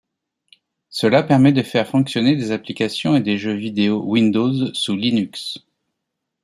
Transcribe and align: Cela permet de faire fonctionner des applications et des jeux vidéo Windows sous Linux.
Cela 0.89 1.21
permet 1.21 1.51
de 1.51 1.61
faire 1.61 1.87
fonctionner 1.87 2.35
des 2.35 2.49
applications 2.49 3.15
et 3.15 3.21
des 3.21 3.37
jeux 3.37 3.53
vidéo 3.53 4.01
Windows 4.03 4.73
sous 4.73 4.95
Linux. 4.95 5.59